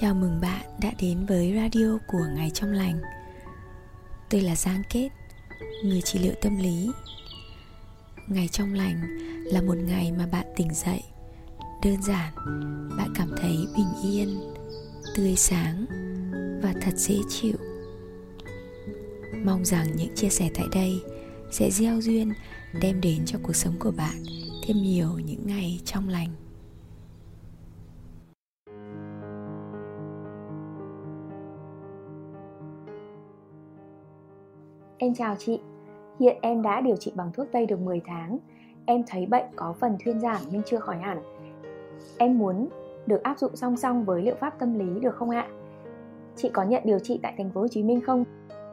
Chào 0.00 0.14
mừng 0.14 0.40
bạn 0.40 0.66
đã 0.80 0.92
đến 1.00 1.26
với 1.26 1.52
radio 1.56 1.98
của 2.06 2.26
Ngày 2.36 2.50
Trong 2.54 2.72
Lành. 2.72 3.00
Tôi 4.30 4.40
là 4.40 4.56
Giang 4.56 4.82
Kết, 4.90 5.08
người 5.84 6.00
trị 6.02 6.18
liệu 6.18 6.32
tâm 6.42 6.56
lý. 6.56 6.90
Ngày 8.28 8.48
Trong 8.48 8.74
Lành 8.74 9.18
là 9.44 9.62
một 9.62 9.76
ngày 9.76 10.12
mà 10.12 10.26
bạn 10.26 10.46
tỉnh 10.56 10.74
dậy. 10.74 11.00
Đơn 11.84 12.02
giản, 12.02 12.34
bạn 12.98 13.12
cảm 13.14 13.30
thấy 13.36 13.56
bình 13.76 14.12
yên, 14.12 14.40
tươi 15.16 15.34
sáng 15.36 15.86
và 16.62 16.74
thật 16.82 16.92
dễ 16.96 17.16
chịu. 17.28 17.56
Mong 19.44 19.64
rằng 19.64 19.96
những 19.96 20.14
chia 20.14 20.28
sẻ 20.28 20.50
tại 20.54 20.66
đây 20.72 20.92
sẽ 21.52 21.70
gieo 21.70 22.00
duyên 22.00 22.32
đem 22.80 23.00
đến 23.00 23.22
cho 23.26 23.38
cuộc 23.42 23.56
sống 23.56 23.74
của 23.78 23.90
bạn 23.90 24.22
thêm 24.66 24.76
nhiều 24.82 25.18
những 25.18 25.46
ngày 25.46 25.80
trong 25.84 26.08
lành. 26.08 26.43
Em 34.98 35.14
chào 35.14 35.34
chị, 35.38 35.60
hiện 36.20 36.36
em 36.40 36.62
đã 36.62 36.80
điều 36.80 36.96
trị 36.96 37.12
bằng 37.14 37.30
thuốc 37.32 37.46
Tây 37.52 37.66
được 37.66 37.80
10 37.80 38.00
tháng. 38.06 38.38
Em 38.86 39.02
thấy 39.06 39.26
bệnh 39.26 39.44
có 39.56 39.74
phần 39.80 39.96
thuyên 40.04 40.20
giảm 40.20 40.40
nhưng 40.50 40.62
chưa 40.66 40.78
khỏi 40.78 40.96
hẳn. 40.96 41.22
Em 42.18 42.38
muốn 42.38 42.68
được 43.06 43.22
áp 43.22 43.38
dụng 43.38 43.56
song 43.56 43.76
song 43.76 44.04
với 44.04 44.22
liệu 44.22 44.34
pháp 44.40 44.58
tâm 44.58 44.78
lý 44.78 45.00
được 45.00 45.14
không 45.14 45.30
ạ? 45.30 45.46
Chị 46.36 46.48
có 46.48 46.62
nhận 46.62 46.82
điều 46.84 46.98
trị 46.98 47.20
tại 47.22 47.34
thành 47.38 47.50
phố 47.50 47.60
Hồ 47.60 47.68
Chí 47.68 47.82
Minh 47.82 48.00
không? 48.00 48.24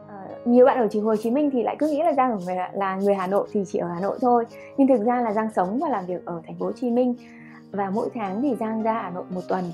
À, 0.08 0.28
nhiều 0.44 0.66
bạn 0.66 0.78
ở 0.78 0.88
chỉ 0.90 1.00
Hồ 1.00 1.16
Chí 1.16 1.30
Minh 1.30 1.50
thì 1.52 1.62
lại 1.62 1.76
cứ 1.78 1.90
nghĩ 1.90 2.02
là 2.02 2.12
Giang 2.12 2.32
ở 2.32 2.54
là 2.72 2.96
người 2.96 3.14
Hà 3.14 3.26
Nội 3.26 3.48
thì 3.52 3.64
chỉ 3.66 3.78
ở 3.78 3.88
Hà 3.88 4.00
Nội 4.00 4.18
thôi. 4.20 4.44
Nhưng 4.76 4.88
thực 4.88 5.04
ra 5.04 5.20
là 5.20 5.32
Giang 5.32 5.50
sống 5.56 5.78
và 5.82 5.88
làm 5.88 6.06
việc 6.06 6.24
ở 6.24 6.42
thành 6.46 6.56
phố 6.58 6.66
Hồ 6.66 6.72
Chí 6.72 6.90
Minh 6.90 7.14
và 7.70 7.90
mỗi 7.90 8.08
tháng 8.14 8.42
thì 8.42 8.54
Giang 8.60 8.82
ra 8.82 8.92
Hà 8.92 9.10
Nội 9.10 9.24
một 9.30 9.42
tuần 9.48 9.64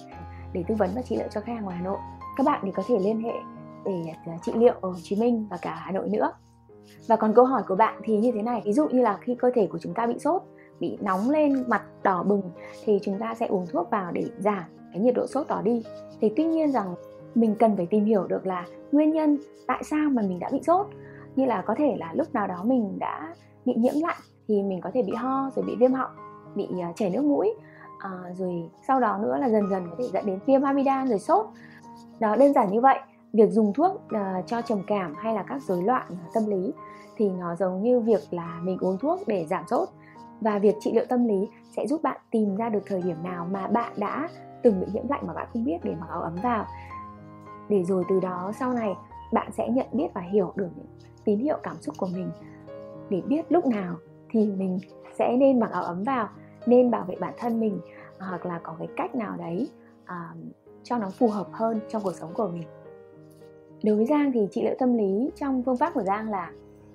để 0.52 0.64
tư 0.68 0.74
vấn 0.74 0.90
và 0.94 1.02
trị 1.02 1.16
liệu 1.16 1.28
cho 1.30 1.40
khách 1.40 1.52
hàng 1.52 1.66
ở 1.66 1.72
Hà 1.72 1.82
Nội. 1.82 1.98
Các 2.36 2.46
bạn 2.46 2.60
thì 2.64 2.70
có 2.74 2.82
thể 2.88 2.98
liên 2.98 3.20
hệ 3.20 3.32
để 3.84 4.12
à, 4.26 4.38
trị 4.42 4.52
liệu 4.54 4.74
ở 4.80 4.88
Hồ 4.88 4.98
Chí 5.02 5.16
Minh 5.16 5.46
và 5.50 5.56
cả 5.62 5.74
Hà 5.74 5.92
Nội 5.92 6.08
nữa. 6.08 6.32
Và 7.06 7.16
còn 7.16 7.34
câu 7.34 7.44
hỏi 7.44 7.62
của 7.68 7.76
bạn 7.76 8.00
thì 8.04 8.18
như 8.18 8.32
thế 8.32 8.42
này, 8.42 8.62
ví 8.64 8.72
dụ 8.72 8.88
như 8.88 9.02
là 9.02 9.18
khi 9.20 9.34
cơ 9.34 9.50
thể 9.54 9.66
của 9.66 9.78
chúng 9.78 9.94
ta 9.94 10.06
bị 10.06 10.18
sốt, 10.18 10.42
bị 10.80 10.98
nóng 11.00 11.30
lên, 11.30 11.64
mặt 11.68 11.82
đỏ 12.02 12.22
bừng 12.22 12.42
thì 12.84 12.98
chúng 13.02 13.18
ta 13.18 13.34
sẽ 13.34 13.46
uống 13.46 13.66
thuốc 13.66 13.90
vào 13.90 14.12
để 14.12 14.24
giảm 14.38 14.64
cái 14.92 15.02
nhiệt 15.02 15.14
độ 15.14 15.26
sốt 15.26 15.46
đó 15.48 15.62
đi. 15.64 15.84
Thì 16.20 16.32
tuy 16.36 16.44
nhiên 16.44 16.72
rằng 16.72 16.94
mình 17.34 17.54
cần 17.58 17.76
phải 17.76 17.86
tìm 17.86 18.04
hiểu 18.04 18.26
được 18.26 18.46
là 18.46 18.66
nguyên 18.92 19.10
nhân 19.12 19.38
tại 19.66 19.84
sao 19.84 20.10
mà 20.10 20.22
mình 20.22 20.38
đã 20.38 20.48
bị 20.52 20.60
sốt 20.62 20.86
như 21.36 21.44
là 21.44 21.62
có 21.66 21.74
thể 21.78 21.96
là 21.98 22.12
lúc 22.14 22.34
nào 22.34 22.46
đó 22.46 22.64
mình 22.64 22.98
đã 22.98 23.34
bị 23.64 23.74
nhiễm 23.74 23.94
lạnh 23.94 24.18
thì 24.48 24.62
mình 24.62 24.80
có 24.80 24.90
thể 24.94 25.02
bị 25.02 25.12
ho 25.12 25.50
rồi 25.56 25.64
bị 25.64 25.76
viêm 25.76 25.92
họng 25.92 26.10
bị 26.54 26.68
à, 26.80 26.92
chảy 26.96 27.10
nước 27.10 27.24
mũi 27.24 27.54
à, 27.98 28.10
rồi 28.34 28.70
sau 28.88 29.00
đó 29.00 29.18
nữa 29.22 29.36
là 29.40 29.48
dần 29.48 29.70
dần 29.70 29.86
có 29.90 29.96
thể 29.98 30.04
dẫn 30.12 30.26
đến 30.26 30.38
viêm 30.46 30.62
amidan 30.62 31.08
rồi 31.08 31.18
sốt 31.18 31.46
đó 32.20 32.36
đơn 32.36 32.52
giản 32.52 32.72
như 32.72 32.80
vậy 32.80 32.98
việc 33.32 33.50
dùng 33.50 33.72
thuốc 33.72 33.94
uh, 33.94 34.46
cho 34.46 34.62
trầm 34.62 34.82
cảm 34.86 35.14
hay 35.14 35.34
là 35.34 35.42
các 35.42 35.62
rối 35.62 35.82
loạn 35.82 36.06
à, 36.10 36.28
tâm 36.34 36.46
lý 36.46 36.72
thì 37.16 37.30
nó 37.30 37.54
giống 37.54 37.82
như 37.82 38.00
việc 38.00 38.20
là 38.30 38.60
mình 38.62 38.78
uống 38.80 38.98
thuốc 38.98 39.20
để 39.26 39.46
giảm 39.46 39.64
sốt. 39.66 39.88
Và 40.40 40.58
việc 40.58 40.74
trị 40.80 40.92
liệu 40.94 41.04
tâm 41.08 41.28
lý 41.28 41.48
sẽ 41.76 41.86
giúp 41.86 42.02
bạn 42.02 42.20
tìm 42.30 42.56
ra 42.56 42.68
được 42.68 42.82
thời 42.86 43.02
điểm 43.02 43.16
nào 43.22 43.46
mà 43.50 43.66
bạn 43.66 43.92
đã 43.96 44.28
từng 44.62 44.80
bị 44.80 44.86
nhiễm 44.92 45.08
lạnh 45.08 45.26
mà 45.26 45.32
bạn 45.32 45.48
không 45.52 45.64
biết 45.64 45.78
để 45.82 45.94
mặc 46.00 46.06
áo 46.08 46.20
ấm 46.20 46.36
vào. 46.42 46.66
Để 47.68 47.84
rồi 47.84 48.04
từ 48.08 48.20
đó 48.20 48.52
sau 48.58 48.72
này 48.72 48.94
bạn 49.32 49.52
sẽ 49.52 49.68
nhận 49.68 49.86
biết 49.92 50.08
và 50.14 50.20
hiểu 50.20 50.52
được 50.56 50.68
những 50.76 50.86
tín 51.24 51.38
hiệu 51.38 51.58
cảm 51.62 51.76
xúc 51.80 51.94
của 51.98 52.08
mình. 52.12 52.30
Để 53.10 53.20
biết 53.20 53.52
lúc 53.52 53.66
nào 53.66 53.96
thì 54.30 54.46
mình 54.46 54.78
sẽ 55.18 55.36
nên 55.36 55.60
mặc 55.60 55.70
áo 55.72 55.82
ấm 55.82 56.02
vào 56.02 56.28
nên 56.66 56.90
bảo 56.90 57.04
vệ 57.04 57.16
bản 57.20 57.34
thân 57.38 57.60
mình 57.60 57.80
à, 58.18 58.26
hoặc 58.28 58.46
là 58.46 58.60
có 58.62 58.74
cái 58.78 58.88
cách 58.96 59.14
nào 59.14 59.36
đấy 59.36 59.70
uh, 60.02 60.38
cho 60.82 60.98
nó 60.98 61.10
phù 61.10 61.28
hợp 61.28 61.46
hơn 61.52 61.80
trong 61.88 62.02
cuộc 62.02 62.14
sống 62.14 62.34
của 62.34 62.48
mình 62.48 62.64
đối 63.82 63.96
với 63.96 64.06
giang 64.06 64.32
thì 64.32 64.40
trị 64.50 64.62
liệu 64.62 64.74
tâm 64.78 64.96
lý 64.96 65.30
trong 65.36 65.62
phương 65.62 65.76
pháp 65.76 65.94
của 65.94 66.02
giang 66.02 66.30
là 66.30 66.52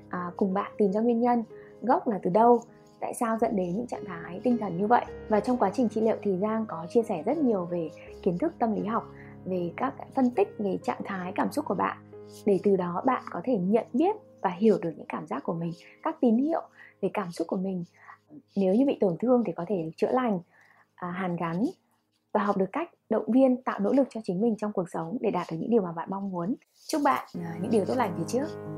à, 0.10 0.32
cùng 0.38 0.54
bạn 0.54 0.72
tìm 0.78 0.92
ra 0.92 1.02
nguyên 1.02 1.22
nhân 1.22 1.44
gốc 1.82 2.08
là 2.08 2.20
từ 2.24 2.30
đâu 2.30 2.62
tại 3.00 3.14
sao 3.14 3.38
dẫn 3.38 3.56
đến 3.56 3.76
những 3.76 3.88
trạng 3.88 4.06
thái 4.06 4.40
tinh 4.44 4.58
thần 4.58 4.78
như 4.78 4.88
vậy. 4.88 5.06
Và 5.30 5.40
trong 5.40 5.58
quá 5.58 5.72
trình 5.74 5.90
trị 5.90 6.02
liệu 6.02 6.18
thì 6.22 6.38
giang 6.38 6.66
có 6.68 6.86
chia 6.90 7.04
sẻ 7.04 7.24
rất 7.26 7.38
nhiều 7.38 7.66
về 7.66 7.90
kiến 8.22 8.38
thức 8.38 8.54
tâm 8.60 8.76
lý 8.76 8.86
học 8.86 9.04
về 9.46 9.72
các 9.78 9.94
phân 10.16 10.30
tích 10.30 10.56
về 10.60 10.78
trạng 10.84 11.02
thái 11.06 11.32
cảm 11.36 11.52
xúc 11.52 11.66
của 11.66 11.76
bạn 11.76 11.98
để 12.46 12.60
từ 12.64 12.76
đó 12.76 13.02
bạn 13.06 13.24
có 13.32 13.42
thể 13.44 13.58
nhận 13.58 13.86
biết 13.94 14.16
và 14.42 14.50
hiểu 14.50 14.78
được 14.82 14.92
những 14.98 15.06
cảm 15.10 15.28
giác 15.28 15.44
của 15.44 15.54
mình 15.54 15.72
các 16.04 16.18
tín 16.22 16.38
hiệu 16.38 16.62
về 17.02 17.10
cảm 17.14 17.32
xúc 17.32 17.48
của 17.48 17.58
mình. 17.58 17.84
Nếu 18.56 18.76
như 18.76 18.86
bị 18.86 18.98
tổn 19.00 19.18
thương 19.18 19.44
thì 19.46 19.54
có 19.56 19.66
thể 19.68 19.92
chữa 19.98 20.12
lành 20.12 20.40
à, 20.96 21.12
hàn 21.12 21.36
gắn 21.36 21.66
và 22.34 22.44
học 22.44 22.58
được 22.58 22.70
cách 22.72 22.90
động 23.10 23.32
viên, 23.32 23.64
tạo 23.64 23.80
nỗ 23.80 23.94
lực 23.94 24.08
cho 24.10 24.22
chính 24.24 24.42
mình 24.42 24.56
trong 24.58 24.72
cuộc 24.74 24.90
sống 24.94 25.18
để 25.22 25.32
đạt 25.32 25.48
được 25.52 25.58
những 25.60 25.70
điều 25.70 25.82
mà 25.82 25.92
bạn 25.92 26.10
mong 26.12 26.32
muốn. 26.32 26.56
Chúc 26.88 27.02
bạn 27.04 27.28
à, 27.44 27.56
những 27.62 27.72
điều 27.72 27.86
tốt 27.86 27.94
lành 27.98 28.16
phía 28.18 28.24
trước. 28.28 28.73